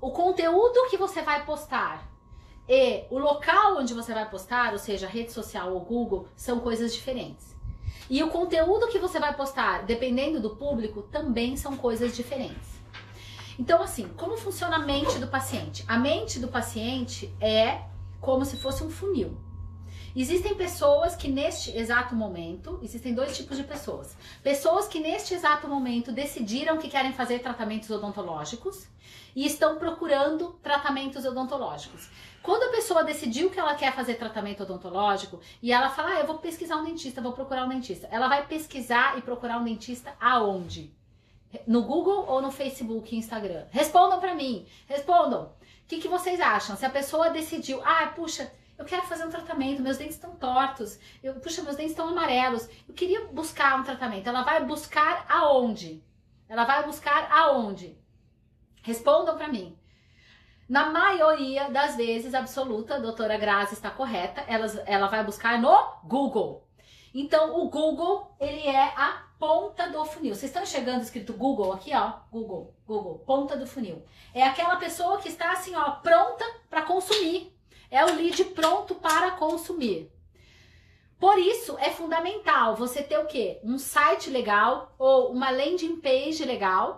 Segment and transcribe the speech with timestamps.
[0.00, 2.08] o conteúdo que você vai postar
[2.68, 6.94] e o local onde você vai postar, ou seja, rede social ou Google, são coisas
[6.94, 7.56] diferentes.
[8.10, 12.78] E o conteúdo que você vai postar, dependendo do público, também são coisas diferentes.
[13.58, 15.84] Então, assim, como funciona a mente do paciente?
[15.88, 17.82] A mente do paciente é
[18.20, 19.36] como se fosse um funil.
[20.20, 24.16] Existem pessoas que neste exato momento, existem dois tipos de pessoas.
[24.42, 28.88] Pessoas que neste exato momento decidiram que querem fazer tratamentos odontológicos
[29.36, 32.10] e estão procurando tratamentos odontológicos.
[32.42, 36.26] Quando a pessoa decidiu que ela quer fazer tratamento odontológico e ela fala, ah, eu
[36.26, 38.08] vou pesquisar um dentista, vou procurar um dentista.
[38.10, 40.92] Ela vai pesquisar e procurar um dentista aonde?
[41.64, 43.66] No Google ou no Facebook Instagram?
[43.70, 45.44] Respondam para mim, respondam.
[45.44, 46.74] O que, que vocês acham?
[46.74, 50.98] Se a pessoa decidiu, ah, puxa, eu quero fazer um tratamento, meus dentes estão tortos,
[51.22, 54.28] eu, puxa, meus dentes estão amarelos, eu queria buscar um tratamento.
[54.28, 56.02] Ela vai buscar aonde?
[56.48, 57.98] Ela vai buscar aonde?
[58.82, 59.76] Respondam para mim.
[60.68, 65.76] Na maioria das vezes, absoluta, a doutora Grazi está correta, ela, ela vai buscar no
[66.04, 66.64] Google.
[67.12, 70.34] Então, o Google, ele é a ponta do funil.
[70.34, 72.12] Vocês estão chegando escrito Google aqui, ó?
[72.30, 74.04] Google, Google, ponta do funil.
[74.34, 77.57] É aquela pessoa que está assim, ó, pronta para consumir.
[77.90, 80.10] É o lead pronto para consumir.
[81.18, 83.58] Por isso é fundamental você ter o quê?
[83.64, 86.96] Um site legal ou uma landing page legal